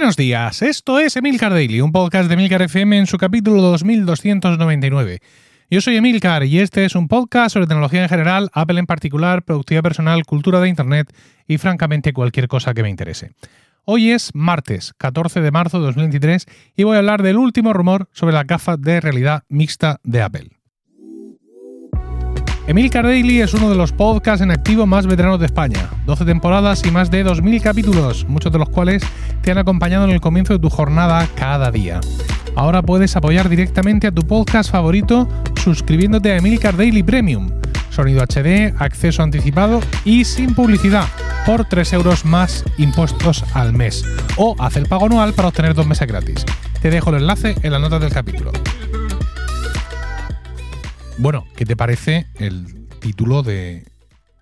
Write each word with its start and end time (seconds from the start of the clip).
Buenos 0.00 0.16
días, 0.16 0.62
esto 0.62 0.98
es 0.98 1.14
Emilcar 1.16 1.52
Daily, 1.52 1.82
un 1.82 1.92
podcast 1.92 2.28
de 2.28 2.32
Emilcar 2.32 2.62
FM 2.62 3.00
en 3.00 3.06
su 3.06 3.18
capítulo 3.18 3.60
2299. 3.60 5.20
Yo 5.68 5.80
soy 5.82 5.98
Emilcar 5.98 6.42
y 6.44 6.58
este 6.58 6.86
es 6.86 6.94
un 6.94 7.06
podcast 7.06 7.52
sobre 7.52 7.66
tecnología 7.66 8.02
en 8.02 8.08
general, 8.08 8.48
Apple 8.54 8.80
en 8.80 8.86
particular, 8.86 9.42
productividad 9.42 9.82
personal, 9.82 10.24
cultura 10.24 10.58
de 10.58 10.70
Internet 10.70 11.14
y 11.46 11.58
francamente 11.58 12.14
cualquier 12.14 12.48
cosa 12.48 12.72
que 12.72 12.82
me 12.82 12.88
interese. 12.88 13.32
Hoy 13.84 14.10
es 14.10 14.30
martes 14.34 14.94
14 14.96 15.42
de 15.42 15.50
marzo 15.50 15.80
de 15.80 15.84
2023 15.88 16.46
y 16.76 16.84
voy 16.84 16.96
a 16.96 17.00
hablar 17.00 17.22
del 17.22 17.36
último 17.36 17.74
rumor 17.74 18.08
sobre 18.12 18.32
la 18.32 18.44
gafas 18.44 18.80
de 18.80 19.02
realidad 19.02 19.44
mixta 19.50 20.00
de 20.02 20.22
Apple. 20.22 20.59
Emilcar 22.70 23.04
Daily 23.04 23.40
es 23.40 23.52
uno 23.52 23.68
de 23.68 23.74
los 23.74 23.90
podcasts 23.90 24.42
en 24.42 24.52
activo 24.52 24.86
más 24.86 25.04
veteranos 25.04 25.40
de 25.40 25.46
España. 25.46 25.90
12 26.06 26.24
temporadas 26.24 26.86
y 26.86 26.92
más 26.92 27.10
de 27.10 27.26
2.000 27.26 27.60
capítulos, 27.60 28.24
muchos 28.28 28.52
de 28.52 28.60
los 28.60 28.68
cuales 28.68 29.02
te 29.42 29.50
han 29.50 29.58
acompañado 29.58 30.04
en 30.04 30.12
el 30.12 30.20
comienzo 30.20 30.52
de 30.52 30.60
tu 30.60 30.70
jornada 30.70 31.26
cada 31.34 31.72
día. 31.72 31.98
Ahora 32.54 32.80
puedes 32.80 33.16
apoyar 33.16 33.48
directamente 33.48 34.06
a 34.06 34.12
tu 34.12 34.24
podcast 34.24 34.70
favorito 34.70 35.28
suscribiéndote 35.64 36.30
a 36.30 36.36
Emilcar 36.36 36.76
Daily 36.76 37.02
Premium. 37.02 37.50
Sonido 37.90 38.22
HD, 38.22 38.72
acceso 38.78 39.24
anticipado 39.24 39.80
y 40.04 40.24
sin 40.24 40.54
publicidad 40.54 41.08
por 41.46 41.64
3 41.64 41.92
euros 41.94 42.24
más 42.24 42.64
impuestos 42.78 43.44
al 43.52 43.72
mes. 43.72 44.04
O 44.36 44.54
haz 44.60 44.76
el 44.76 44.86
pago 44.86 45.06
anual 45.06 45.32
para 45.32 45.48
obtener 45.48 45.74
dos 45.74 45.88
meses 45.88 46.06
gratis. 46.06 46.46
Te 46.80 46.90
dejo 46.90 47.10
el 47.10 47.16
enlace 47.16 47.56
en 47.64 47.72
la 47.72 47.80
nota 47.80 47.98
del 47.98 48.12
capítulo. 48.12 48.52
Bueno, 51.20 51.46
¿qué 51.54 51.66
te 51.66 51.76
parece 51.76 52.28
el 52.36 52.88
título 52.98 53.42
de, 53.42 53.84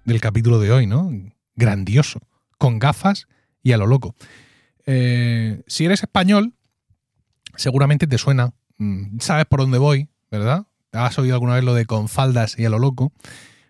del 0.05 0.21
capítulo 0.21 0.61
de 0.61 0.71
hoy, 0.71 0.87
no? 0.87 1.11
Grandioso, 1.57 2.21
con 2.57 2.79
gafas 2.79 3.27
y 3.65 3.73
a 3.73 3.79
lo 3.79 3.89
loco. 3.89 4.15
Eh, 4.87 5.61
si 5.67 5.87
eres 5.87 6.05
español, 6.05 6.55
seguramente 7.57 8.07
te 8.07 8.17
suena, 8.17 8.53
mm, 8.77 9.19
sabes 9.19 9.47
por 9.47 9.59
dónde 9.59 9.79
voy, 9.79 10.09
¿verdad? 10.31 10.67
Has 10.93 11.19
oído 11.19 11.35
alguna 11.35 11.57
vez 11.57 11.65
lo 11.65 11.75
de 11.75 11.85
con 11.85 12.09
faldas 12.09 12.57
y 12.57 12.65
a 12.65 12.71
lo 12.71 12.79
loco. 12.79 13.13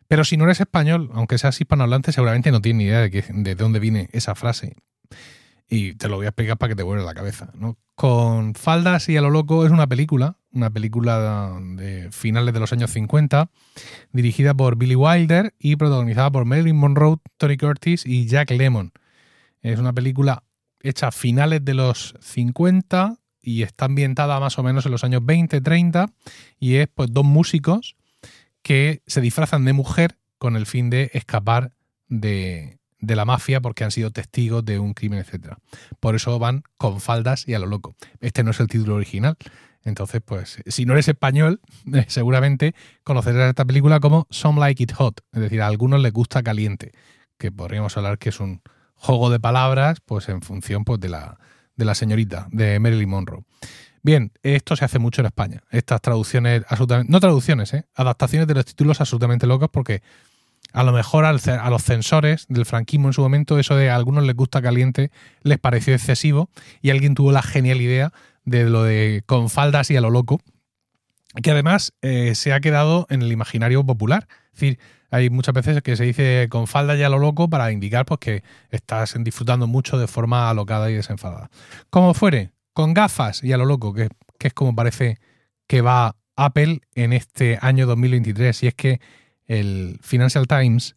Pero 0.07 0.23
si 0.25 0.37
no 0.37 0.45
eres 0.45 0.61
español, 0.61 1.09
aunque 1.15 1.39
seas 1.39 1.59
hispanohablante, 1.59 2.13
seguramente 2.13 2.51
no 2.51 2.61
tienes 2.61 2.79
ni 2.79 2.85
idea 2.85 3.01
de, 3.01 3.25
de 3.27 3.55
dónde 3.55 3.81
viene 3.81 4.11
esa 4.13 4.35
frase. 4.35 4.77
Y 5.69 5.95
te 5.95 6.09
lo 6.09 6.17
voy 6.17 6.27
a 6.27 6.31
explicar 6.31 6.57
para 6.57 6.71
que 6.71 6.77
te 6.77 6.83
vuelva 6.83 7.05
la 7.05 7.15
cabeza. 7.15 7.51
¿no? 7.55 7.77
Con 7.95 8.55
faldas 8.55 9.09
y 9.09 9.17
a 9.17 9.21
lo 9.21 9.31
loco 9.31 9.67
es 9.67 9.73
una 9.73 9.87
película 9.87 10.39
una 10.53 10.71
película 10.71 11.59
de 11.77 12.11
finales 12.11 12.55
de 12.55 12.61
los 12.61 12.73
años 12.73 12.91
50, 12.91 13.51
dirigida 14.13 14.55
por 14.55 14.77
Billy 14.77 14.97
Wilder 14.97 15.55
y 15.59 15.77
protagonizada 15.77 16.31
por 16.31 16.45
Marilyn 16.45 16.77
Monroe, 16.77 17.17
Tony 17.37 17.57
Curtis 17.57 18.07
y 18.07 18.27
Jack 18.27 18.51
Lemmon. 18.51 18.93
Es 19.63 19.79
una 19.79 19.93
película 19.93 20.45
hecha 20.81 21.09
a 21.09 21.13
finales 21.13 21.65
de 21.65 21.75
los 21.75 22.15
50 22.21 23.17
y 23.43 23.63
está 23.63 23.87
ambientada 23.87 24.39
más 24.41 24.59
o 24.59 24.63
menos 24.63 24.87
en 24.87 24.93
los 24.93 25.05
años 25.05 25.25
20, 25.25 25.61
30 25.61 26.07
y 26.59 26.77
es 26.77 26.89
pues 26.89 27.13
dos 27.13 27.25
músicos 27.25 27.97
que 28.63 29.03
se 29.07 29.21
disfrazan 29.21 29.65
de 29.65 29.73
mujer 29.73 30.19
con 30.39 30.57
el 30.57 30.67
fin 30.67 30.91
de 30.91 31.11
escapar 31.15 31.73
de, 32.09 32.78
de 33.01 33.17
la 33.17 33.25
mafia 33.25 33.61
porque 33.61 33.85
han 33.85 33.91
sido 33.91 34.11
testigos 34.11 34.65
de 34.65 34.79
un 34.79 34.95
crimen, 34.95 35.21
etc. 35.21 35.55
Por 36.01 36.15
eso 36.15 36.39
van 36.39 36.63
con 36.77 37.01
faldas 37.01 37.47
y 37.47 37.55
a 37.55 37.59
lo 37.59 37.67
loco. 37.67 37.95
Este 38.21 38.43
no 38.43 38.51
es 38.51 38.61
el 38.61 38.67
título 38.67 38.97
original, 38.97 39.37
entonces, 39.85 40.21
pues, 40.25 40.59
si 40.67 40.85
no 40.85 40.93
eres 40.93 41.09
español, 41.09 41.61
seguramente 42.09 42.75
conocerás 43.05 43.49
esta 43.49 43.65
película 43.65 44.01
como 44.01 44.27
Some 44.31 44.61
Like 44.61 44.83
It 44.83 44.93
Hot, 44.93 45.23
es 45.33 45.41
decir, 45.41 45.63
a 45.63 45.67
algunos 45.67 46.01
les 46.01 46.13
gusta 46.13 46.43
caliente, 46.43 46.93
que 47.39 47.51
podríamos 47.51 47.97
hablar 47.97 48.19
que 48.19 48.29
es 48.29 48.41
un 48.41 48.63
juego 48.95 49.31
de 49.31 49.41
palabras, 49.41 50.01
pues 50.05 50.29
en 50.29 50.43
función 50.43 50.85
pues, 50.85 51.01
de, 51.01 51.09
la, 51.09 51.39
de 51.77 51.85
la 51.85 51.95
señorita, 51.95 52.49
de 52.51 52.79
Marilyn 52.81 53.09
Monroe. 53.09 53.45
Bien, 54.03 54.33
esto 54.43 54.77
se 54.77 54.85
hace 54.85 54.99
mucho 54.99 55.23
en 55.23 55.27
España. 55.27 55.63
Estas 55.71 56.01
traducciones, 56.01 56.65
absolutamente, 56.69 57.11
no 57.11 57.21
traducciones, 57.21 57.75
¿eh? 57.75 57.85
adaptaciones 57.95 58.47
de 58.47 58.55
los 58.55 58.65
títulos 58.65 59.01
absolutamente 59.01 59.47
locos 59.47 59.69
porque 59.73 60.03
a 60.73 60.83
lo 60.85 60.93
mejor 60.93 61.25
a 61.25 61.33
los 61.33 61.83
censores 61.83 62.47
del 62.49 62.67
franquismo 62.67 63.09
en 63.09 63.15
su 63.15 63.23
momento 63.23 63.59
eso 63.59 63.75
de 63.75 63.91
a 63.91 63.97
algunos 63.97 64.25
les 64.25 64.37
gusta 64.37 64.61
caliente 64.61 65.11
les 65.43 65.59
pareció 65.59 65.95
excesivo 65.95 66.51
y 66.83 66.91
alguien 66.91 67.15
tuvo 67.15 67.33
la 67.33 67.43
genial 67.43 67.81
idea 67.81 68.13
de 68.49 68.65
lo 68.65 68.83
de 68.83 69.23
con 69.27 69.51
faldas 69.51 69.91
y 69.91 69.97
a 69.97 70.01
lo 70.01 70.11
loco, 70.11 70.41
que 71.43 71.51
además 71.51 71.93
eh, 72.03 72.35
se 72.35 72.53
ha 72.53 72.61
quedado 72.61 73.07
en 73.11 73.23
el 73.23 73.31
imaginario 73.31 73.85
popular. 73.85 74.27
Es 74.47 74.61
decir, 74.61 74.79
hay 75.11 75.31
muchas 75.31 75.55
veces 75.55 75.83
que 75.83 75.97
se 75.97 76.05
dice 76.05 76.49
con 76.51 76.67
falda 76.67 76.97
y 76.97 77.03
a 77.03 77.09
lo 77.09 77.19
loco 77.19 77.49
para 77.49 77.71
indicar 77.73 78.07
pues, 78.07 78.21
que 78.21 78.43
estás 78.71 79.15
disfrutando 79.21 79.67
mucho 79.67 79.99
de 79.99 80.07
forma 80.07 80.51
alocada 80.51 80.91
y 80.91 80.95
desenfadada. 80.95 81.51
Como 81.91 82.15
fuere, 82.15 82.51
con 82.73 82.95
gafas 82.95 83.43
y 83.43 83.53
a 83.53 83.57
lo 83.57 83.65
loco, 83.65 83.95
que, 83.95 84.09
es 84.41 84.55
como 84.55 84.75
parece 84.75 85.19
que 85.67 85.81
va 85.81 86.17
Apple 86.37 86.81
en 86.95 87.13
este 87.13 87.59
año 87.61 87.87
2023. 87.87 88.63
Y 88.63 88.67
es 88.69 88.75
que 88.75 89.01
el 89.49 89.99
Financial 90.03 90.47
Times 90.47 90.95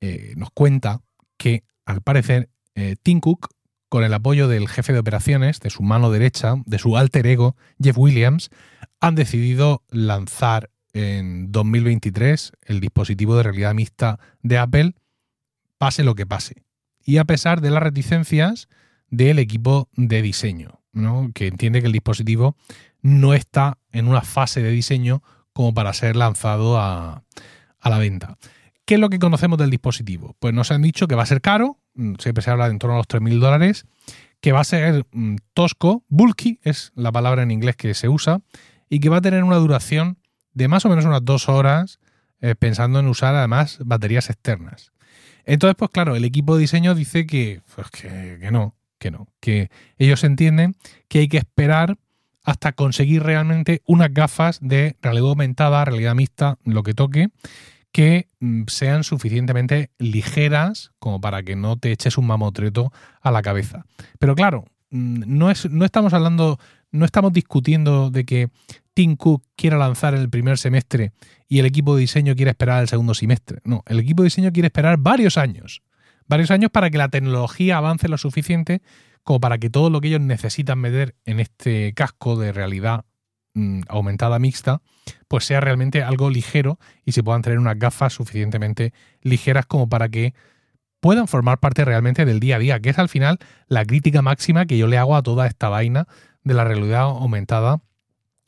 eh, 0.00 0.32
nos 0.36 0.50
cuenta 0.50 1.02
que 1.36 1.64
al 1.84 2.00
parecer 2.00 2.48
eh, 2.74 2.96
Tim 3.02 3.20
Cook 3.20 3.48
con 3.88 4.02
el 4.02 4.14
apoyo 4.14 4.48
del 4.48 4.68
jefe 4.68 4.92
de 4.92 4.98
operaciones, 4.98 5.60
de 5.60 5.70
su 5.70 5.82
mano 5.82 6.10
derecha, 6.10 6.54
de 6.64 6.78
su 6.78 6.96
alter 6.96 7.26
ego, 7.26 7.56
Jeff 7.80 7.98
Williams, 7.98 8.50
han 9.00 9.14
decidido 9.14 9.82
lanzar 9.90 10.70
en 10.92 11.52
2023 11.52 12.52
el 12.62 12.80
dispositivo 12.80 13.36
de 13.36 13.42
realidad 13.42 13.74
mixta 13.74 14.18
de 14.42 14.58
Apple, 14.58 14.94
pase 15.78 16.04
lo 16.04 16.14
que 16.14 16.26
pase. 16.26 16.64
Y 17.04 17.18
a 17.18 17.24
pesar 17.24 17.60
de 17.60 17.70
las 17.70 17.82
reticencias 17.82 18.68
del 19.10 19.38
equipo 19.38 19.88
de 19.94 20.22
diseño, 20.22 20.80
que 21.34 21.48
entiende 21.48 21.80
que 21.80 21.86
el 21.86 21.92
dispositivo 21.92 22.56
no 23.02 23.34
está 23.34 23.78
en 23.92 24.08
una 24.08 24.22
fase 24.22 24.62
de 24.62 24.70
diseño 24.70 25.22
como 25.52 25.74
para 25.74 25.92
ser 25.92 26.16
lanzado 26.16 26.78
a, 26.78 27.22
a 27.84 27.90
la 27.90 27.98
venta. 27.98 28.36
¿Qué 28.86 28.94
es 28.94 29.00
lo 29.00 29.10
que 29.10 29.18
conocemos 29.18 29.58
del 29.58 29.70
dispositivo? 29.70 30.36
Pues 30.40 30.52
nos 30.52 30.70
han 30.70 30.82
dicho 30.82 31.06
que 31.06 31.14
va 31.14 31.22
a 31.22 31.26
ser 31.26 31.40
caro, 31.40 31.78
mm, 31.94 32.14
siempre 32.18 32.42
se 32.42 32.50
habla 32.50 32.64
de 32.66 32.72
en 32.72 32.78
torno 32.78 32.94
a 32.94 32.98
los 32.98 33.06
3.000 33.06 33.38
dólares, 33.38 33.86
que 34.40 34.52
va 34.52 34.60
a 34.60 34.64
ser 34.64 35.06
mm, 35.12 35.36
tosco, 35.52 36.02
bulky 36.08 36.58
es 36.62 36.92
la 36.96 37.12
palabra 37.12 37.42
en 37.42 37.50
inglés 37.50 37.76
que 37.76 37.94
se 37.94 38.08
usa, 38.08 38.40
y 38.88 39.00
que 39.00 39.10
va 39.10 39.18
a 39.18 39.20
tener 39.20 39.44
una 39.44 39.56
duración 39.56 40.18
de 40.54 40.66
más 40.68 40.84
o 40.86 40.88
menos 40.88 41.04
unas 41.04 41.24
dos 41.24 41.48
horas, 41.48 42.00
eh, 42.40 42.54
pensando 42.54 43.00
en 43.00 43.06
usar 43.06 43.34
además 43.34 43.78
baterías 43.84 44.30
externas. 44.30 44.92
Entonces, 45.44 45.76
pues 45.78 45.90
claro, 45.90 46.16
el 46.16 46.24
equipo 46.24 46.54
de 46.54 46.62
diseño 46.62 46.94
dice 46.94 47.26
que, 47.26 47.60
pues 47.74 47.90
que, 47.90 48.38
que 48.40 48.50
no, 48.50 48.74
que 48.98 49.10
no, 49.10 49.28
que 49.40 49.70
ellos 49.98 50.24
entienden 50.24 50.74
que 51.08 51.18
hay 51.20 51.28
que 51.28 51.38
esperar 51.38 51.98
hasta 52.44 52.72
conseguir 52.72 53.22
realmente 53.22 53.82
unas 53.86 54.12
gafas 54.12 54.58
de 54.62 54.96
realidad 55.02 55.28
aumentada, 55.28 55.84
realidad 55.84 56.14
mixta, 56.14 56.58
lo 56.64 56.82
que 56.82 56.94
toque, 56.94 57.28
que 57.94 58.28
mm, 58.40 58.64
sean 58.66 59.04
suficientemente 59.04 59.92
ligeras 59.98 60.90
como 60.98 61.20
para 61.20 61.44
que 61.44 61.54
no 61.54 61.78
te 61.78 61.92
eches 61.92 62.18
un 62.18 62.26
mamotreto 62.26 62.92
a 63.20 63.30
la 63.30 63.40
cabeza. 63.40 63.86
Pero 64.18 64.34
claro, 64.34 64.64
mm, 64.90 65.22
no, 65.28 65.48
es, 65.48 65.70
no 65.70 65.84
estamos 65.84 66.12
hablando, 66.12 66.58
no 66.90 67.04
estamos 67.04 67.32
discutiendo 67.32 68.10
de 68.10 68.24
que 68.24 68.48
Tim 68.94 69.14
Cook 69.14 69.44
quiera 69.54 69.78
lanzar 69.78 70.12
el 70.12 70.28
primer 70.28 70.58
semestre 70.58 71.12
y 71.48 71.60
el 71.60 71.66
equipo 71.66 71.94
de 71.94 72.00
diseño 72.00 72.34
quiere 72.34 72.50
esperar 72.50 72.82
el 72.82 72.88
segundo 72.88 73.14
semestre. 73.14 73.60
No, 73.62 73.84
el 73.86 74.00
equipo 74.00 74.22
de 74.22 74.26
diseño 74.26 74.50
quiere 74.52 74.66
esperar 74.66 74.96
varios 74.98 75.38
años. 75.38 75.80
Varios 76.26 76.50
años 76.50 76.72
para 76.72 76.90
que 76.90 76.98
la 76.98 77.10
tecnología 77.10 77.76
avance 77.76 78.08
lo 78.08 78.18
suficiente 78.18 78.82
como 79.22 79.38
para 79.38 79.58
que 79.58 79.70
todo 79.70 79.88
lo 79.88 80.00
que 80.00 80.08
ellos 80.08 80.20
necesitan 80.20 80.80
meter 80.80 81.14
en 81.26 81.38
este 81.38 81.92
casco 81.94 82.34
de 82.34 82.50
realidad 82.50 83.04
Mm, 83.56 83.82
aumentada 83.86 84.40
mixta, 84.40 84.82
pues 85.28 85.44
sea 85.44 85.60
realmente 85.60 86.02
algo 86.02 86.28
ligero 86.28 86.80
y 87.04 87.12
se 87.12 87.22
puedan 87.22 87.40
tener 87.40 87.60
unas 87.60 87.78
gafas 87.78 88.12
suficientemente 88.12 88.92
ligeras 89.22 89.64
como 89.64 89.88
para 89.88 90.08
que 90.08 90.34
puedan 90.98 91.28
formar 91.28 91.60
parte 91.60 91.84
realmente 91.84 92.24
del 92.24 92.40
día 92.40 92.56
a 92.56 92.58
día, 92.58 92.80
que 92.80 92.90
es 92.90 92.98
al 92.98 93.08
final 93.08 93.38
la 93.68 93.84
crítica 93.84 94.22
máxima 94.22 94.66
que 94.66 94.76
yo 94.76 94.88
le 94.88 94.98
hago 94.98 95.14
a 95.14 95.22
toda 95.22 95.46
esta 95.46 95.68
vaina 95.68 96.08
de 96.42 96.54
la 96.54 96.64
realidad 96.64 97.02
aumentada, 97.02 97.80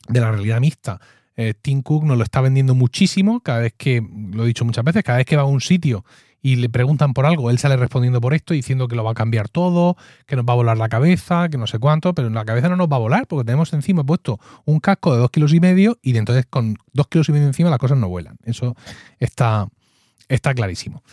de 0.09 0.19
la 0.19 0.29
realidad 0.31 0.59
mixta. 0.59 0.99
Eh, 1.37 1.53
Tim 1.53 1.83
Cook 1.83 2.03
nos 2.03 2.17
lo 2.17 2.25
está 2.25 2.41
vendiendo 2.41 2.75
muchísimo, 2.75 3.39
cada 3.39 3.59
vez 3.59 3.73
que, 3.77 4.05
lo 4.33 4.43
he 4.43 4.47
dicho 4.47 4.65
muchas 4.65 4.83
veces, 4.83 5.05
cada 5.05 5.19
vez 5.19 5.25
que 5.25 5.37
va 5.37 5.43
a 5.43 5.45
un 5.45 5.61
sitio 5.61 6.03
y 6.47 6.55
le 6.55 6.69
preguntan 6.69 7.13
por 7.13 7.25
algo, 7.25 7.49
él 7.49 7.59
sale 7.59 7.75
respondiendo 7.75 8.21
por 8.21 8.33
esto, 8.33 8.53
diciendo 8.53 8.87
que 8.87 8.95
lo 8.95 9.03
va 9.03 9.11
a 9.11 9.13
cambiar 9.13 9.49
todo, 9.49 9.97
que 10.25 10.37
nos 10.37 10.45
va 10.45 10.53
a 10.53 10.55
volar 10.55 10.77
la 10.77 10.87
cabeza, 10.87 11.49
que 11.49 11.57
no 11.57 11.67
sé 11.67 11.77
cuánto, 11.77 12.13
pero 12.13 12.29
en 12.29 12.35
la 12.35 12.45
cabeza 12.45 12.69
no 12.69 12.77
nos 12.77 12.87
va 12.87 12.95
a 12.95 12.99
volar 12.99 13.27
porque 13.27 13.43
tenemos 13.43 13.73
encima 13.73 14.05
puesto 14.05 14.39
un 14.63 14.79
casco 14.79 15.11
de 15.11 15.19
dos 15.19 15.29
kilos 15.29 15.53
y 15.53 15.59
medio 15.59 15.99
y 16.01 16.15
entonces 16.15 16.45
con 16.49 16.77
dos 16.93 17.09
kilos 17.09 17.27
y 17.27 17.33
medio 17.33 17.47
encima 17.47 17.69
las 17.69 17.79
cosas 17.79 17.97
no 17.97 18.07
vuelan. 18.07 18.37
Eso 18.45 18.77
está, 19.19 19.67
está 20.29 20.53
clarísimo. 20.53 21.03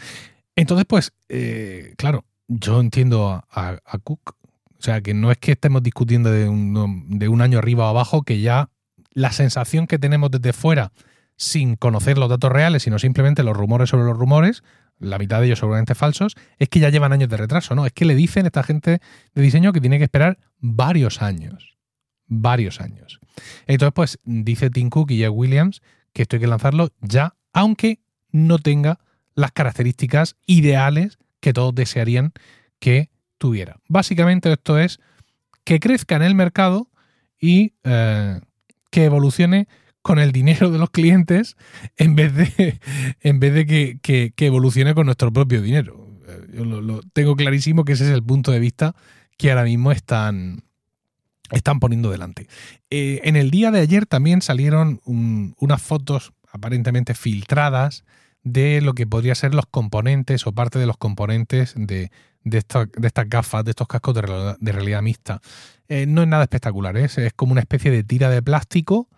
Entonces, 0.55 0.87
pues, 0.89 1.13
eh, 1.29 1.95
claro, 1.97 2.25
yo 2.47 2.81
entiendo 2.81 3.43
a, 3.51 3.81
Cook, 4.05 4.37
o 4.79 4.83
sea, 4.83 5.01
que 5.01 5.15
no 5.15 5.33
es 5.33 5.39
que 5.39 5.51
estemos 5.51 5.83
discutiendo 5.83 6.31
de 6.31 6.49
un, 6.49 7.09
de 7.09 7.27
un 7.27 7.43
año 7.43 7.59
arriba 7.59 7.87
o 7.87 7.89
abajo, 7.89 8.23
que 8.23 8.41
ya 8.41 8.69
la 9.15 9.33
sensación 9.33 9.89
que 9.89 9.99
tenemos 9.99 10.31
desde 10.31 10.53
fuera 10.53 10.93
sin 11.37 11.77
conocer 11.77 12.19
los 12.19 12.29
datos 12.29 12.51
reales, 12.51 12.83
sino 12.83 12.99
simplemente 12.99 13.43
los 13.43 13.57
rumores 13.57 13.91
sobre 13.91 14.05
los 14.05 14.17
rumores, 14.17 14.63
la 14.99 15.19
mitad 15.19 15.41
de 15.41 15.47
ellos 15.47 15.59
seguramente 15.59 15.95
falsos, 15.95 16.37
es 16.59 16.69
que 16.69 16.81
ya 16.81 16.91
llevan 16.91 17.13
años 17.13 17.29
de 17.29 17.37
retraso, 17.37 17.75
¿no? 17.75 17.87
Es 17.87 17.93
que 17.93 18.05
le 18.05 18.15
dicen 18.15 18.45
a 18.45 18.49
esta 18.49 18.63
gente 18.63 19.01
de 19.35 19.43
diseño 19.43 19.73
que 19.73 19.81
tiene 19.81 19.99
que 19.99 20.05
esperar 20.05 20.39
varios 20.59 21.23
años. 21.23 21.77
Varios 22.27 22.81
años. 22.81 23.21
Entonces, 23.67 23.93
pues 23.95 24.19
dice 24.25 24.71
Tim 24.71 24.91
Cook 24.91 25.11
y 25.11 25.19
Jeff 25.19 25.33
Williams 25.33 25.83
que 26.15 26.23
esto 26.23 26.37
hay 26.37 26.41
que 26.41 26.47
lanzarlo 26.47 26.91
ya, 27.01 27.35
aunque 27.53 28.01
no 28.31 28.59
tenga 28.59 29.01
las 29.35 29.53
características 29.53 30.37
ideales 30.47 31.19
que 31.41 31.53
todos 31.53 31.75
desearían 31.75 32.33
que 32.79 33.11
tuviera. 33.37 33.81
Básicamente 33.89 34.51
esto 34.51 34.79
es 34.79 35.01
que 35.65 35.81
crezca 35.81 36.17
en 36.17 36.23
el 36.23 36.35
mercado 36.35 36.89
y 37.39 37.75
eh, 37.83 38.41
que 38.91 39.05
evolucione 39.05 39.67
con 40.05 40.19
el 40.19 40.33
dinero 40.33 40.71
de 40.71 40.79
los 40.79 40.91
clientes 40.91 41.57
en 41.97 42.15
vez 42.15 42.35
de, 42.35 42.79
en 43.23 43.41
vez 43.41 43.55
de 43.55 43.65
que, 43.99 44.35
evolucione 44.37 44.95
con 44.95 45.07
nuestro 45.07 45.33
propio 45.33 45.63
dinero. 45.63 46.07
Yo 46.53 46.67
lo, 46.67 47.01
tengo 47.15 47.37
clarísimo 47.37 47.87
que 47.87 47.95
ese 47.95 48.05
es 48.05 48.11
el 48.11 48.23
punto 48.23 48.53
de 48.53 48.59
vista 48.59 48.95
que 49.39 49.51
ahora 49.51 49.65
mismo 49.65 49.93
están, 49.93 50.63
están 51.51 51.81
poniendo 51.81 52.11
delante. 52.11 52.49
Eh, 52.91 53.23
en 53.25 53.37
el 53.37 53.51
día 53.51 53.71
de 53.71 53.81
ayer 53.81 54.05
también 54.05 54.43
salieron 54.43 55.01
unas 55.07 55.81
fotos 55.81 56.35
aparentemente 56.53 57.15
filtradas 57.15 58.05
de 58.43 58.83
lo 58.83 58.93
que 58.93 59.07
podría 59.07 59.35
ser 59.35 59.55
los 59.55 59.65
componentes 59.65 60.47
o 60.47 60.53
parte 60.53 60.79
de 60.79 60.85
los 60.85 60.99
componentes 60.99 61.73
de, 61.79 62.11
de, 62.43 62.59
estas 62.59 63.29
gafas, 63.31 63.65
de 63.65 63.71
estos 63.71 63.89
cascos 63.89 64.15
de, 64.15 64.73
realidad 64.73 65.01
mixta. 65.01 65.41
Eh, 65.89 66.05
no 66.05 66.21
es 66.21 66.29
nada 66.29 66.43
espectacular, 66.43 66.95
¿eh? 66.99 67.05
es 67.07 67.33
como 67.35 67.53
una 67.53 67.63
especie 67.63 67.91
de 67.91 68.05
tira 68.05 68.29
de 68.29 68.43
plástico 68.43 69.09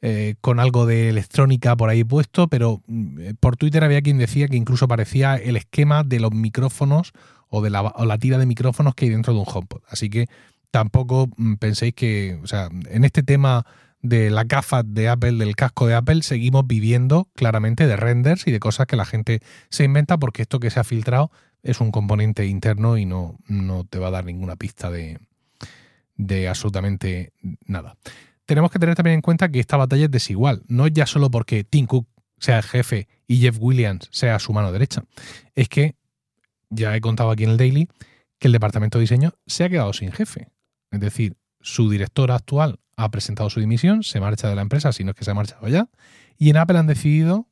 eh, 0.00 0.36
con 0.40 0.60
algo 0.60 0.86
de 0.86 1.08
electrónica 1.08 1.76
por 1.76 1.90
ahí 1.90 2.04
puesto, 2.04 2.46
pero 2.46 2.82
mm, 2.86 3.30
por 3.40 3.56
Twitter 3.56 3.82
había 3.82 4.00
quien 4.00 4.18
decía 4.18 4.46
que 4.46 4.56
incluso 4.56 4.86
parecía 4.86 5.34
el 5.34 5.56
esquema 5.56 6.04
de 6.04 6.20
los 6.20 6.32
micrófonos 6.32 7.12
o 7.48 7.62
de 7.62 7.70
la, 7.70 7.92
la 7.98 8.18
tira 8.18 8.38
de 8.38 8.46
micrófonos 8.46 8.94
que 8.94 9.06
hay 9.06 9.10
dentro 9.10 9.32
de 9.32 9.40
un 9.40 9.46
HomePod. 9.52 9.80
Así 9.88 10.08
que 10.08 10.28
tampoco 10.70 11.28
mm, 11.36 11.54
penséis 11.54 11.94
que, 11.94 12.38
o 12.42 12.46
sea, 12.46 12.68
en 12.90 13.04
este 13.04 13.24
tema 13.24 13.66
de 14.00 14.30
la 14.30 14.44
gafas 14.44 14.84
de 14.86 15.08
Apple, 15.08 15.32
del 15.32 15.56
casco 15.56 15.88
de 15.88 15.94
Apple, 15.94 16.22
seguimos 16.22 16.64
viviendo 16.66 17.28
claramente 17.34 17.88
de 17.88 17.96
renders 17.96 18.46
y 18.46 18.52
de 18.52 18.60
cosas 18.60 18.86
que 18.86 18.94
la 18.94 19.04
gente 19.04 19.40
se 19.68 19.82
inventa 19.82 20.16
porque 20.16 20.42
esto 20.42 20.60
que 20.60 20.70
se 20.70 20.78
ha 20.78 20.84
filtrado 20.84 21.32
es 21.64 21.80
un 21.80 21.90
componente 21.90 22.46
interno 22.46 22.98
y 22.98 23.04
no, 23.04 23.36
no 23.48 23.82
te 23.82 23.98
va 23.98 24.08
a 24.08 24.12
dar 24.12 24.24
ninguna 24.24 24.54
pista 24.54 24.92
de, 24.92 25.18
de 26.16 26.48
absolutamente 26.48 27.32
nada 27.66 27.96
tenemos 28.48 28.70
que 28.70 28.78
tener 28.78 28.94
también 28.94 29.16
en 29.16 29.20
cuenta 29.20 29.50
que 29.50 29.60
esta 29.60 29.76
batalla 29.76 30.06
es 30.06 30.10
desigual. 30.10 30.62
No 30.68 30.86
es 30.86 30.92
ya 30.94 31.04
solo 31.04 31.30
porque 31.30 31.64
Tim 31.64 31.84
Cook 31.84 32.08
sea 32.38 32.56
el 32.56 32.62
jefe 32.62 33.06
y 33.26 33.40
Jeff 33.40 33.58
Williams 33.60 34.08
sea 34.10 34.38
su 34.38 34.54
mano 34.54 34.72
derecha. 34.72 35.04
Es 35.54 35.68
que, 35.68 35.96
ya 36.70 36.96
he 36.96 37.00
contado 37.02 37.30
aquí 37.30 37.44
en 37.44 37.50
el 37.50 37.56
Daily, 37.58 37.88
que 38.38 38.48
el 38.48 38.52
departamento 38.52 38.96
de 38.96 39.02
diseño 39.02 39.34
se 39.46 39.64
ha 39.64 39.68
quedado 39.68 39.92
sin 39.92 40.12
jefe. 40.12 40.48
Es 40.90 41.00
decir, 41.00 41.36
su 41.60 41.90
director 41.90 42.32
actual 42.32 42.80
ha 42.96 43.10
presentado 43.10 43.50
su 43.50 43.60
dimisión, 43.60 44.02
se 44.02 44.18
marcha 44.18 44.48
de 44.48 44.54
la 44.54 44.62
empresa, 44.62 44.92
si 44.92 45.04
no 45.04 45.10
es 45.10 45.16
que 45.16 45.26
se 45.26 45.30
ha 45.30 45.34
marchado 45.34 45.68
ya, 45.68 45.90
y 46.38 46.48
en 46.48 46.56
Apple 46.56 46.78
han 46.78 46.86
decidido 46.86 47.48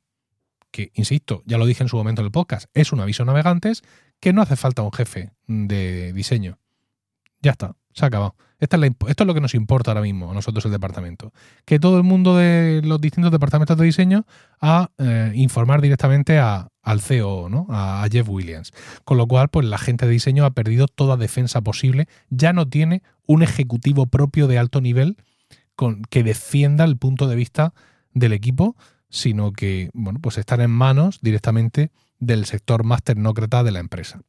que, 0.71 0.89
insisto, 0.95 1.43
ya 1.45 1.59
lo 1.59 1.67
dije 1.67 1.83
en 1.83 1.89
su 1.89 1.97
momento 1.97 2.21
en 2.21 2.25
el 2.25 2.31
podcast, 2.31 2.71
es 2.73 2.91
un 2.91 3.01
aviso 3.01 3.23
navegantes, 3.23 3.83
que 4.19 4.33
no 4.33 4.41
hace 4.41 4.55
falta 4.55 4.81
un 4.81 4.91
jefe 4.91 5.29
de 5.45 6.11
diseño. 6.13 6.57
Ya 7.41 7.51
está, 7.51 7.75
se 7.93 8.05
ha 8.05 8.07
acabado. 8.07 8.35
Esto 8.59 8.75
es, 8.83 9.27
lo 9.27 9.33
que 9.35 9.41
nos 9.41 9.53
importa 9.53 9.91
ahora 9.91 10.01
mismo 10.01 10.31
a 10.31 10.33
nosotros 10.33 10.65
el 10.65 10.71
departamento. 10.71 11.31
Que 11.63 11.79
todo 11.79 11.97
el 11.97 12.03
mundo 12.03 12.35
de 12.35 12.81
los 12.83 12.99
distintos 12.99 13.31
departamentos 13.31 13.77
de 13.77 13.85
diseño 13.85 14.25
a 14.59 14.89
eh, 14.97 15.31
informar 15.35 15.79
directamente 15.79 16.39
al 16.39 17.01
CEO, 17.01 17.49
¿no? 17.49 17.67
A, 17.69 18.07
Jeff 18.11 18.27
Williams. 18.27 18.73
Con 19.03 19.17
lo 19.17 19.27
cual, 19.27 19.49
pues 19.49 19.67
la 19.67 19.77
gente 19.77 20.07
de 20.07 20.11
diseño 20.11 20.43
ha 20.43 20.51
perdido 20.51 20.87
toda 20.87 21.17
defensa 21.17 21.61
posible. 21.61 22.07
Ya 22.29 22.51
no 22.51 22.67
tiene 22.67 23.03
un 23.27 23.43
ejecutivo 23.43 24.07
propio 24.07 24.47
de 24.47 24.57
alto 24.57 24.81
nivel 24.81 25.17
con, 25.75 26.01
que 26.01 26.23
defienda 26.23 26.83
el 26.83 26.97
punto 26.97 27.27
de 27.27 27.35
vista 27.35 27.75
del 28.13 28.33
equipo, 28.33 28.75
sino 29.09 29.53
que, 29.53 29.91
bueno, 29.93 30.19
pues 30.19 30.39
están 30.39 30.61
en 30.61 30.71
manos 30.71 31.19
directamente 31.21 31.91
del 32.17 32.45
sector 32.45 32.83
más 32.83 33.03
tecnócrata 33.03 33.63
de 33.63 33.71
la 33.71 33.79
empresa 33.79 34.21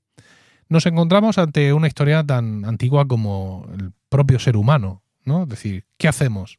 nos 0.69 0.87
encontramos 0.87 1.39
ante 1.39 1.73
una 1.73 1.87
historia 1.87 2.25
tan 2.25 2.65
antigua 2.65 3.07
como 3.07 3.67
el 3.79 3.93
propio 4.09 4.39
ser 4.39 4.57
humano, 4.57 5.03
¿no? 5.25 5.45
Es 5.45 5.49
decir, 5.49 5.87
¿qué 5.97 6.09
hacemos? 6.09 6.59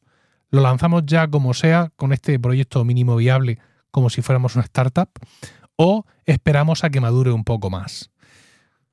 ¿Lo 0.50 0.61
lanzamos 0.61 1.03
ya 1.06 1.27
como 1.27 1.53
sea 1.53 1.91
con 1.95 2.11
este 2.11 2.39
proyecto 2.39 2.83
mínimo 2.83 3.15
viable 3.15 3.59
como 3.91 4.09
si 4.09 4.21
fuéramos 4.21 4.56
una 4.56 4.65
startup? 4.65 5.09
¿O 5.75 6.06
esperamos 6.25 6.83
a 6.83 6.89
que 6.89 7.00
madure 7.00 7.31
un 7.31 7.44
poco 7.44 7.69
más? 7.69 8.11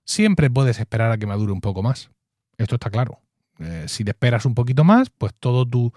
Siempre 0.05 0.51
puedes 0.51 0.79
esperar 0.79 1.11
a 1.11 1.19
que 1.19 1.27
madure 1.27 1.53
un 1.53 1.61
poco 1.61 1.83
más. 1.83 2.11
Esto 2.59 2.77
está 2.77 2.91
claro. 2.91 3.21
Eh, 3.59 3.87
si 3.89 4.05
te 4.05 4.11
esperas 4.11 4.45
un 4.45 4.55
poquito 4.55 4.85
más, 4.85 5.11
pues 5.11 5.33
todo 5.39 5.67
tu, 5.67 5.93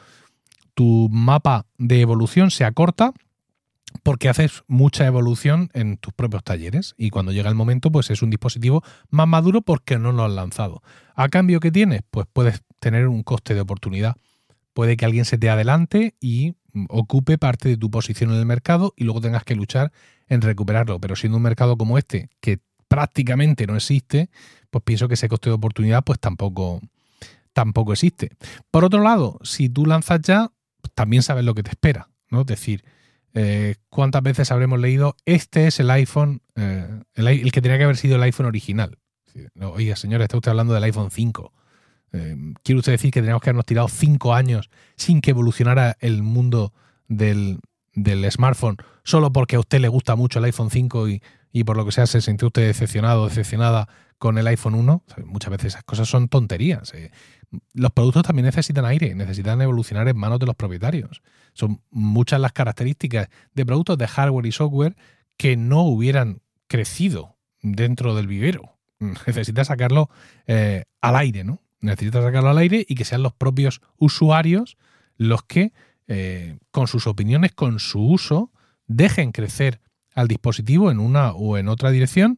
tu 0.74 1.10
mapa 1.12 1.66
de 1.77 2.01
evolución 2.01 2.51
se 2.51 2.63
acorta 2.63 3.13
porque 4.04 4.30
haces 4.30 4.64
mucha 4.68 5.06
evolución 5.06 5.70
en 5.74 5.98
tus 5.98 6.14
propios 6.14 6.44
talleres 6.44 6.94
y 6.98 7.10
cuando 7.10 7.32
llega 7.32 7.50
el 7.50 7.56
momento 7.56 7.92
pues 7.92 8.10
es 8.10 8.22
un 8.22 8.30
dispositivo 8.30 8.84
más 9.10 9.28
maduro 9.28 9.62
porque 9.62 9.98
no 9.98 10.12
lo 10.12 10.24
has 10.24 10.32
lanzado. 10.32 10.82
A 11.16 11.30
cambio 11.30 11.60
que 11.60 11.72
tienes, 11.72 12.02
pues 12.10 12.28
puedes 12.32 12.62
tener 12.80 13.08
un 13.08 13.24
coste 13.24 13.54
de 13.54 13.62
oportunidad. 13.62 14.16
Puede 14.74 14.98
que 14.98 15.06
alguien 15.06 15.26
se 15.26 15.38
te 15.38 15.50
adelante 15.50 16.16
y 16.20 16.56
ocupe 16.88 17.38
parte 17.38 17.70
de 17.70 17.78
tu 17.78 17.90
posición 17.90 18.32
en 18.32 18.38
el 18.38 18.46
mercado 18.46 18.94
y 18.96 19.04
luego 19.04 19.22
tengas 19.22 19.44
que 19.44 19.56
luchar 19.56 19.92
en 20.28 20.42
recuperarlo. 20.42 21.00
Pero 21.00 21.16
siendo 21.16 21.38
un 21.38 21.44
mercado 21.44 21.78
como 21.78 21.98
este, 21.98 22.30
que 22.40 22.60
prácticamente 22.88 23.68
no 23.68 23.76
existe, 23.76 24.30
pues 24.70 24.84
pienso 24.84 25.08
que 25.08 25.16
ese 25.16 25.28
coste 25.28 25.50
de 25.50 25.56
oportunidad 25.56 26.04
pues 26.04 26.20
tampoco, 26.20 26.82
tampoco 27.54 27.94
existe. 27.94 28.32
Por 28.72 28.86
otro 28.86 29.02
lado, 29.02 29.40
si 29.44 29.70
tú 29.70 29.86
lanzas 29.86 30.22
ya, 30.22 30.52
también 30.94 31.24
sabes 31.24 31.44
lo 31.44 31.56
que 31.56 31.64
te 31.64 31.72
espera. 31.72 32.10
¿no? 32.30 32.42
Es 32.42 32.48
decir, 32.48 32.84
eh, 33.34 33.76
¿Cuántas 33.90 34.24
veces 34.24 34.52
habremos 34.52 34.80
leído? 34.80 35.16
Este 35.26 35.68
es 35.68 35.80
el 35.80 35.90
iPhone, 35.92 36.42
eh, 36.56 37.02
el, 37.16 37.52
que 37.52 37.62
tenía 37.62 37.78
que 37.78 37.84
haber 37.84 37.98
sido 37.98 38.16
el 38.16 38.24
iPhone 38.24 38.48
original. 38.48 38.98
Oiga, 39.62 39.96
señora, 39.96 40.26
está 40.26 40.38
usted 40.38 40.52
hablando 40.52 40.74
del 40.74 40.84
iPhone 40.84 41.12
5. 41.12 41.54
Eh, 42.12 42.36
¿Quiere 42.64 42.80
usted 42.80 42.94
decir 42.94 43.12
que 43.12 43.22
teníamos 43.22 43.42
que 43.42 43.50
habernos 43.50 43.66
tirado 43.66 43.88
cinco 43.88 44.34
años 44.34 44.70
sin 44.96 45.22
que 45.22 45.31
evolucionara 45.31 45.96
el 46.00 46.24
mundo 46.24 46.74
del, 47.07 47.59
smartphone 48.31 48.78
solo 49.04 49.31
porque 49.31 49.56
a 49.57 49.59
usted 49.59 49.80
le 49.80 49.88
gusta 49.88 50.16
mucho 50.16 50.40
el 50.40 50.45
iPhone 50.45 50.69
5 50.69 51.09
y, 51.09 51.21
y 51.52 51.64
por 51.64 51.78
lo 51.78 51.86
que 51.86 51.92
sea 51.92 52.08
se 52.08 52.22
sintió 52.22 52.48
usted 52.48 52.68
decepcionado 52.68 53.24
o 53.24 53.30
decepcionada 53.30 53.88
con 54.18 54.38
el 54.38 54.48
iPhone 54.48 54.76
1? 54.76 55.04
muchas 55.26 55.50
veces 55.50 55.74
esas 55.74 55.84
cosas 55.84 56.08
son 56.08 56.28
tonterías. 56.28 56.94
Los 57.74 57.92
productos 57.92 58.24
también 58.24 58.46
necesitan 58.46 58.86
aire, 58.86 59.16
necesitan 59.16 59.62
evolucionar 59.62 60.08
en 60.08 60.18
manos 60.18 60.40
de 60.40 60.46
los 60.46 60.56
propietarios. 60.56 61.22
Son 61.54 61.82
muchas 61.90 62.40
las 62.40 62.52
características 62.52 63.30
de 63.54 63.66
productos 63.66 63.98
de 63.98 64.08
hardware 64.08 64.46
y 64.46 64.52
software 64.52 64.96
que 65.38 65.58
no 65.58 65.84
hubieran 65.84 66.42
crecido 66.68 67.38
dentro 67.62 68.16
del 68.16 68.28
vivero. 68.28 68.78
Necesitas 69.00 69.68
sacarlo 69.68 70.10
eh, 70.46 70.84
al 71.02 71.16
aire, 71.16 71.44
¿no? 71.44 71.62
Necesitas 71.82 72.24
sacarlo 72.24 72.50
al 72.50 72.58
aire 72.58 72.86
y 72.88 72.96
que 72.96 73.06
sean 73.06 73.24
los 73.24 73.34
propios 73.34 73.82
usuarios 73.98 74.78
los 75.16 75.44
que, 75.44 75.74
eh, 76.08 76.58
con 76.72 76.88
sus 76.88 77.08
opiniones, 77.08 77.54
con 77.54 77.80
su 77.80 78.02
uso, 78.02 78.52
dejen 78.88 79.32
crecer 79.32 79.80
al 80.19 80.28
dispositivo 80.28 80.92
en 80.92 80.99
una 80.99 81.31
o 81.31 81.57
en 81.57 81.69
otra 81.69 81.92
dirección 81.92 82.38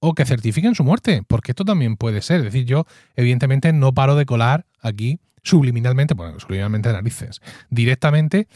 o 0.00 0.14
que 0.14 0.26
certifiquen 0.26 0.74
su 0.74 0.84
muerte, 0.84 1.22
porque 1.26 1.52
esto 1.52 1.64
también 1.64 1.96
puede 1.96 2.20
ser. 2.20 2.38
Es 2.38 2.44
decir, 2.44 2.66
yo 2.66 2.84
evidentemente 3.16 3.72
no 3.72 3.94
paro 3.94 4.16
de 4.16 4.26
colar 4.26 4.66
aquí 4.80 5.20
subliminalmente, 5.42 6.14
bueno, 6.14 6.38
subliminalmente 6.40 6.92
narices, 6.92 7.40
directamente 7.70 8.48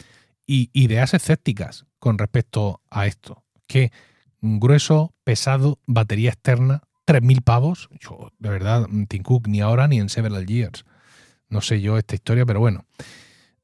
y 0.45 0.69
ideas 0.73 1.13
escépticas 1.13 1.85
con 1.99 2.17
respecto 2.17 2.81
a 2.91 3.07
esto. 3.07 3.43
Que 3.65 3.91
grueso, 4.41 5.15
pesado, 5.23 5.79
batería 5.87 6.29
externa, 6.29 6.83
3.000 7.07 7.43
pavos. 7.43 7.89
Yo, 7.99 8.31
de 8.37 8.49
verdad, 8.49 8.87
Tim 9.07 9.23
Cook 9.23 9.47
ni 9.47 9.61
ahora 9.61 9.87
ni 9.87 9.99
en 9.99 10.09
several 10.09 10.45
years. 10.45 10.85
No 11.49 11.61
sé 11.61 11.81
yo 11.81 11.97
esta 11.97 12.13
historia, 12.13 12.45
pero 12.45 12.59
bueno. 12.59 12.85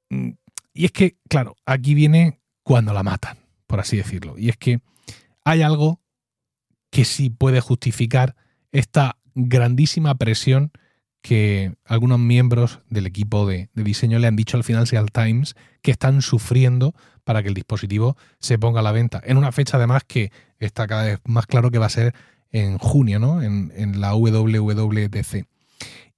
Mm, 0.10 0.32
y 0.74 0.86
es 0.86 0.92
que, 0.92 1.18
claro, 1.30 1.56
aquí 1.66 1.94
viene 1.94 2.40
cuando 2.64 2.94
la 2.94 3.04
matan, 3.04 3.38
por 3.68 3.80
así 3.80 3.98
decirlo. 3.98 4.38
Y 4.38 4.50
es 4.50 4.58
que 4.58 4.80
hay 5.44 5.62
algo 5.62 6.02
que 6.90 7.06
sí 7.06 7.30
puede 7.30 7.60
justificar 7.60 8.36
esta 8.72 9.18
grandísima 9.36 10.16
presión 10.16 10.72
que 11.22 11.74
algunos 11.86 12.20
miembros 12.20 12.82
del 12.90 13.08
equipo 13.08 13.48
de, 13.48 13.70
diseño 13.74 14.20
le 14.20 14.28
han 14.28 14.36
dicho 14.36 14.58
al 14.58 14.64
Financial 14.64 15.10
Times 15.12 15.56
que 15.82 15.92
están 15.92 16.22
sufriendo 16.22 16.94
para 17.24 17.42
que 17.42 17.48
el 17.48 17.54
dispositivo 17.54 18.18
se 18.40 18.60
ponga 18.60 18.82
a 18.82 18.84
la 18.84 18.92
venta. 18.92 19.22
En 19.24 19.38
una 19.38 19.54
fecha 19.54 19.78
además 19.78 20.04
que 20.06 20.32
está 20.60 20.86
cada 20.86 21.04
vez 21.06 21.20
más 21.26 21.48
claro 21.48 21.72
que 21.72 21.80
va 21.80 21.86
a 21.86 21.90
ser 21.90 22.14
en 22.52 22.78
junio, 22.78 23.20
¿no? 23.20 23.42
En, 23.42 23.72
en 23.76 24.02
la 24.02 24.14
WWDC. 24.16 25.48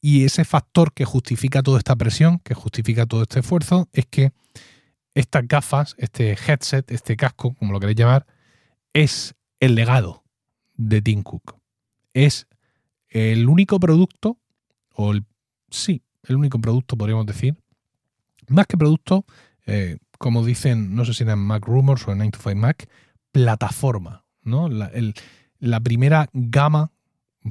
Y 0.01 0.25
ese 0.25 0.43
factor 0.43 0.91
que 0.91 1.05
justifica 1.05 1.61
toda 1.61 1.77
esta 1.77 1.95
presión, 1.95 2.39
que 2.39 2.55
justifica 2.55 3.05
todo 3.05 3.21
este 3.21 3.39
esfuerzo, 3.39 3.87
es 3.93 4.07
que 4.07 4.31
estas 5.13 5.47
gafas, 5.47 5.95
este 5.99 6.31
headset, 6.31 6.91
este 6.91 7.15
casco, 7.15 7.53
como 7.53 7.71
lo 7.71 7.79
queréis 7.79 7.97
llamar, 7.97 8.25
es 8.95 9.35
el 9.59 9.75
legado 9.75 10.23
de 10.75 11.01
Tim 11.01 11.21
Cook. 11.21 11.57
Es 12.13 12.47
el 13.09 13.49
único 13.49 13.77
producto, 13.77 14.39
o 14.93 15.11
el, 15.11 15.25
sí, 15.69 16.01
el 16.23 16.37
único 16.37 16.59
producto, 16.59 16.97
podríamos 16.97 17.25
decir, 17.25 17.57
más 18.47 18.67
que 18.67 18.77
producto, 18.77 19.25
eh, 19.65 19.97
como 20.17 20.45
dicen, 20.45 20.95
no 20.95 21.03
sé 21.03 21.13
si 21.13 21.23
en 21.23 21.37
Mac 21.37 21.65
Rumors 21.65 22.07
o 22.07 22.13
en 22.13 22.19
9 22.19 22.31
to 22.31 22.39
5 22.41 22.55
Mac, 22.55 22.89
plataforma, 23.33 24.23
¿no? 24.43 24.69
La, 24.69 25.79
primera 25.81 26.29
gama 26.31 26.91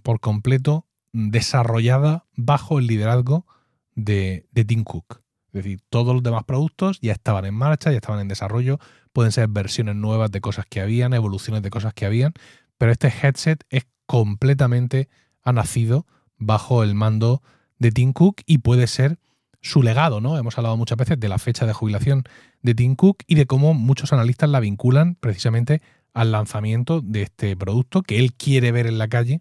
por 0.02 0.20
completo 0.20 0.86
desarrollada 1.12 2.24
bajo 2.36 2.78
el 2.78 2.86
liderazgo 2.86 3.46
de, 3.94 4.46
de 4.52 4.64
Tim 4.64 4.82
Cook. 4.82 5.23
Es 5.54 5.62
decir, 5.62 5.80
todos 5.88 6.14
los 6.14 6.22
demás 6.24 6.42
productos 6.42 6.98
ya 7.00 7.12
estaban 7.12 7.44
en 7.44 7.54
marcha, 7.54 7.92
ya 7.92 7.98
estaban 7.98 8.20
en 8.20 8.26
desarrollo, 8.26 8.80
pueden 9.12 9.30
ser 9.30 9.46
versiones 9.46 9.94
nuevas 9.94 10.32
de 10.32 10.40
cosas 10.40 10.66
que 10.68 10.80
habían, 10.80 11.14
evoluciones 11.14 11.62
de 11.62 11.70
cosas 11.70 11.94
que 11.94 12.06
habían, 12.06 12.32
pero 12.76 12.90
este 12.90 13.06
headset 13.06 13.62
es 13.70 13.86
completamente, 14.06 15.08
ha 15.44 15.52
nacido 15.52 16.06
bajo 16.38 16.82
el 16.82 16.96
mando 16.96 17.40
de 17.78 17.92
Tim 17.92 18.12
Cook 18.12 18.42
y 18.46 18.58
puede 18.58 18.88
ser 18.88 19.20
su 19.60 19.84
legado, 19.84 20.20
¿no? 20.20 20.36
Hemos 20.36 20.58
hablado 20.58 20.76
muchas 20.76 20.98
veces 20.98 21.20
de 21.20 21.28
la 21.28 21.38
fecha 21.38 21.66
de 21.66 21.72
jubilación 21.72 22.24
de 22.62 22.74
Tim 22.74 22.96
Cook 22.96 23.22
y 23.28 23.36
de 23.36 23.46
cómo 23.46 23.74
muchos 23.74 24.12
analistas 24.12 24.50
la 24.50 24.58
vinculan 24.58 25.14
precisamente 25.14 25.82
al 26.14 26.32
lanzamiento 26.32 27.00
de 27.00 27.22
este 27.22 27.56
producto 27.56 28.02
que 28.02 28.18
él 28.18 28.34
quiere 28.34 28.72
ver 28.72 28.88
en 28.88 28.98
la 28.98 29.06
calle 29.06 29.40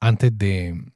antes 0.00 0.36
de, 0.36 0.90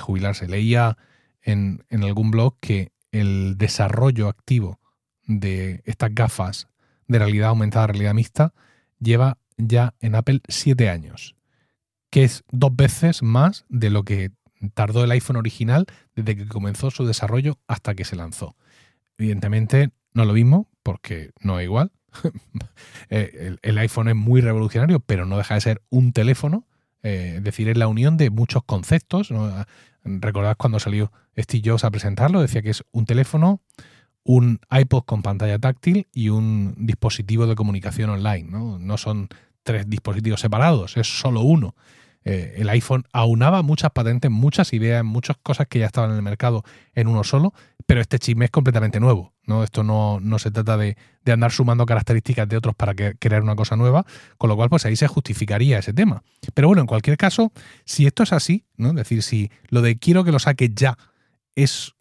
jubilarse. 0.00 0.48
Leía 0.48 0.98
en, 1.42 1.84
en 1.90 2.02
algún 2.02 2.32
blog 2.32 2.56
que 2.58 2.93
el 3.14 3.56
desarrollo 3.56 4.28
activo 4.28 4.80
de 5.26 5.82
estas 5.84 6.14
gafas 6.14 6.68
de 7.06 7.18
realidad 7.18 7.50
aumentada, 7.50 7.86
realidad 7.86 8.14
mixta, 8.14 8.52
lleva 8.98 9.38
ya 9.56 9.94
en 10.00 10.14
Apple 10.14 10.40
siete 10.48 10.88
años, 10.88 11.36
que 12.10 12.24
es 12.24 12.44
dos 12.50 12.74
veces 12.74 13.22
más 13.22 13.64
de 13.68 13.90
lo 13.90 14.04
que 14.04 14.32
tardó 14.74 15.04
el 15.04 15.10
iPhone 15.10 15.36
original 15.36 15.86
desde 16.16 16.36
que 16.36 16.48
comenzó 16.48 16.90
su 16.90 17.06
desarrollo 17.06 17.58
hasta 17.66 17.94
que 17.94 18.04
se 18.04 18.16
lanzó. 18.16 18.56
Evidentemente 19.18 19.90
no 20.12 20.24
lo 20.24 20.32
mismo, 20.32 20.68
porque 20.82 21.30
no 21.40 21.58
es 21.60 21.64
igual. 21.64 21.92
Eh, 23.10 23.56
el, 23.60 23.78
iPhone 23.78 24.08
es 24.08 24.16
muy 24.16 24.40
revolucionario, 24.40 24.98
pero 24.98 25.26
no 25.26 25.36
deja 25.36 25.54
de 25.54 25.60
ser 25.60 25.82
un 25.90 26.12
teléfono. 26.12 26.64
Eh, 27.04 27.34
es 27.36 27.44
decir, 27.44 27.68
es 27.68 27.76
la 27.76 27.86
unión 27.86 28.16
de 28.16 28.30
muchos 28.30 28.64
conceptos. 28.64 29.32
Recordad 30.02 30.56
cuando 30.56 30.80
salió 30.80 31.12
Steve 31.38 31.62
Jobs 31.64 31.84
a 31.84 31.90
presentarlo, 31.90 32.40
decía 32.40 32.62
que 32.62 32.70
es 32.70 32.82
un 32.90 33.04
teléfono, 33.06 33.60
un 34.24 34.58
iPod 34.70 35.04
con 35.04 35.22
pantalla 35.22 35.58
táctil 35.58 36.08
y 36.12 36.30
un 36.30 36.74
dispositivo 36.78 37.46
de 37.46 37.54
comunicación 37.54 38.10
online. 38.10 38.50
No, 38.50 38.78
no 38.78 38.96
son 38.96 39.28
tres 39.62 39.88
dispositivos 39.88 40.40
separados, 40.40 40.96
es 40.96 41.06
solo 41.06 41.42
uno. 41.42 41.76
Eh, 42.24 42.54
el 42.56 42.68
iPhone 42.70 43.04
aunaba 43.12 43.62
muchas 43.62 43.90
patentes, 43.90 44.30
muchas 44.30 44.72
ideas, 44.72 45.04
muchas 45.04 45.36
cosas 45.42 45.66
que 45.68 45.78
ya 45.78 45.86
estaban 45.86 46.10
en 46.10 46.16
el 46.16 46.22
mercado 46.22 46.64
en 46.94 47.08
uno 47.08 47.22
solo, 47.24 47.52
pero 47.86 48.00
este 48.00 48.18
chisme 48.18 48.46
es 48.46 48.50
completamente 48.50 49.00
nuevo. 49.00 49.34
¿no? 49.46 49.62
Esto 49.62 49.82
no, 49.82 50.20
no 50.20 50.38
se 50.38 50.50
trata 50.50 50.76
de, 50.76 50.96
andar 51.26 51.52
sumando 51.52 51.84
características 51.84 52.48
de 52.48 52.56
otros 52.56 52.74
para 52.74 52.94
crear 52.94 53.42
una 53.42 53.56
cosa 53.56 53.76
nueva, 53.76 54.06
con 54.38 54.48
lo 54.48 54.56
cual 54.56 54.70
pues 54.70 54.86
ahí 54.86 54.96
se 54.96 55.06
justificaría 55.06 55.78
ese 55.78 55.92
tema. 55.92 56.22
Pero 56.54 56.68
bueno, 56.68 56.80
en 56.80 56.86
cualquier 56.86 57.16
caso, 57.16 57.52
si 57.84 58.06
esto 58.06 58.22
es 58.22 58.32
así, 58.32 58.64
¿no? 58.76 58.90
es 58.90 58.94
decir, 58.96 59.22
si 59.22 59.50
lo 59.68 59.82
de 59.82 59.98
quiero 59.98 60.24
que 60.24 60.32
lo 60.32 60.38
saque 60.38 60.70
ya 60.74 60.96
es 61.54 61.94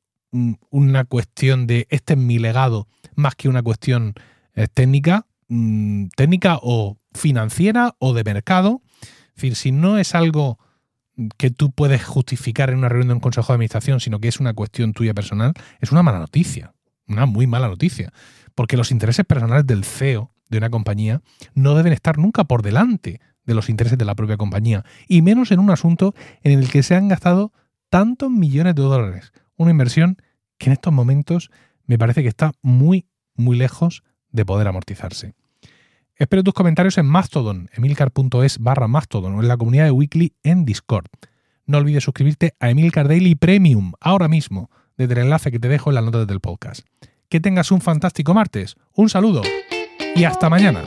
una 0.69 1.03
cuestión 1.03 1.67
de 1.67 1.85
este 1.89 2.13
es 2.13 2.19
mi 2.19 2.39
legado 2.39 2.87
más 3.15 3.35
que 3.35 3.49
una 3.49 3.61
cuestión 3.61 4.15
eh, 4.55 4.67
técnica, 4.73 5.27
mm, 5.47 6.07
técnica 6.15 6.59
o 6.61 6.97
financiera 7.13 7.95
o 7.99 8.13
de 8.13 8.23
mercado, 8.23 8.81
es 9.35 9.41
decir, 9.41 9.55
si 9.55 9.71
no 9.71 9.97
es 9.97 10.15
algo 10.15 10.59
que 11.37 11.51
tú 11.51 11.71
puedes 11.71 12.03
justificar 12.03 12.69
en 12.69 12.77
una 12.77 12.89
reunión 12.89 13.09
de 13.09 13.13
un 13.15 13.19
consejo 13.19 13.53
de 13.53 13.55
administración, 13.55 13.99
sino 13.99 14.19
que 14.19 14.27
es 14.27 14.39
una 14.39 14.53
cuestión 14.53 14.93
tuya 14.93 15.13
personal, 15.13 15.53
es 15.79 15.91
una 15.91 16.03
mala 16.03 16.19
noticia, 16.19 16.73
una 17.07 17.25
muy 17.25 17.47
mala 17.47 17.67
noticia. 17.67 18.11
Porque 18.55 18.77
los 18.77 18.91
intereses 18.91 19.25
personales 19.25 19.65
del 19.65 19.83
CEO 19.83 20.31
de 20.49 20.57
una 20.57 20.69
compañía 20.69 21.21
no 21.53 21.75
deben 21.75 21.93
estar 21.93 22.17
nunca 22.17 22.43
por 22.43 22.61
delante 22.61 23.19
de 23.45 23.53
los 23.53 23.69
intereses 23.69 23.97
de 23.97 24.05
la 24.05 24.15
propia 24.15 24.37
compañía, 24.37 24.85
y 25.07 25.21
menos 25.21 25.51
en 25.51 25.59
un 25.59 25.69
asunto 25.69 26.15
en 26.43 26.59
el 26.59 26.69
que 26.69 26.83
se 26.83 26.95
han 26.95 27.09
gastado 27.09 27.51
tantos 27.89 28.29
millones 28.31 28.75
de 28.75 28.81
dólares. 28.83 29.33
Una 29.57 29.71
inversión 29.71 30.17
que 30.57 30.67
en 30.67 30.73
estos 30.73 30.93
momentos 30.93 31.51
me 31.85 31.97
parece 31.97 32.21
que 32.21 32.29
está 32.29 32.53
muy, 32.61 33.07
muy 33.35 33.57
lejos 33.57 34.03
de 34.31 34.45
poder 34.45 34.67
amortizarse. 34.67 35.33
Espero 36.15 36.43
tus 36.43 36.53
comentarios 36.53 37.00
en 37.00 37.08
Mastodon, 37.08 37.70
emilcar.es 37.74 38.60
barra 38.60 38.88
Mastodon 38.88 39.34
o 39.34 39.41
en 39.41 39.48
la 39.48 39.58
comunidad 39.58 39.86
de 39.86 39.91
Weekly 39.91 40.34
en 40.43 40.63
Discord. 40.63 41.08
No 41.65 41.79
olvides 41.79 42.03
suscribirte 42.03 42.53
a 42.60 42.70
Emilcar 42.70 43.08
Daily 43.08 43.34
Premium 43.34 43.93
ahora 44.00 44.27
mismo, 44.27 44.70
desde 44.96 45.13
el 45.13 45.22
enlace 45.22 45.51
que 45.51 45.60
te 45.60 45.70
dejo 45.70 45.89
en 45.89 45.96
las 45.96 46.03
notas 46.03 46.27
del 46.27 46.39
podcast. 46.39 46.86
Que 47.29 47.39
tengas 47.39 47.72
un 47.72 47.82
fantástico 47.82 48.36
martes, 48.36 48.75
un 48.93 49.10
saludo 49.10 49.41
y 50.15 50.24
hasta 50.25 50.51
mañana. 50.51 50.84